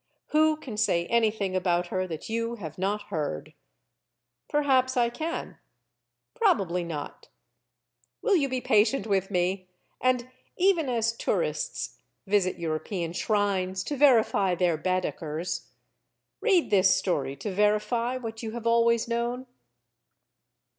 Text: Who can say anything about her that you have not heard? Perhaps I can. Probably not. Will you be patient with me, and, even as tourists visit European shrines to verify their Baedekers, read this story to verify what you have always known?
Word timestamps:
Who 0.29 0.57
can 0.57 0.77
say 0.77 1.05
anything 1.09 1.55
about 1.55 1.89
her 1.89 2.07
that 2.07 2.27
you 2.27 2.55
have 2.55 2.79
not 2.79 3.09
heard? 3.13 3.53
Perhaps 4.49 4.97
I 4.97 5.11
can. 5.11 5.59
Probably 6.33 6.83
not. 6.83 7.27
Will 8.23 8.35
you 8.35 8.49
be 8.49 8.61
patient 8.61 9.05
with 9.05 9.29
me, 9.29 9.67
and, 10.01 10.31
even 10.57 10.89
as 10.89 11.15
tourists 11.15 11.99
visit 12.25 12.57
European 12.57 13.13
shrines 13.13 13.83
to 13.83 13.95
verify 13.95 14.55
their 14.55 14.75
Baedekers, 14.75 15.67
read 16.39 16.71
this 16.71 16.95
story 16.95 17.35
to 17.35 17.53
verify 17.53 18.17
what 18.17 18.41
you 18.41 18.53
have 18.53 18.65
always 18.65 19.07
known? 19.07 19.45